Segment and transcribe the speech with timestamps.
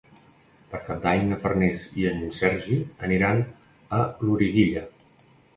[0.71, 3.45] Per Cap d'Any na Farners i en Sergi aniran
[3.99, 4.87] a Loriguilla.